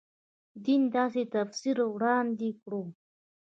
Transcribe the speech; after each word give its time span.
دین 0.65 0.81
داسې 0.95 1.21
تفسیر 1.35 1.77
وړاندې 1.93 2.49
کړو. 2.61 2.83